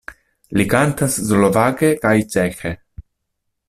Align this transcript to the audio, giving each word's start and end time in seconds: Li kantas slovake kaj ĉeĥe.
Li 0.59 0.65
kantas 0.71 1.19
slovake 1.27 1.93
kaj 2.07 2.17
ĉeĥe. 2.37 2.77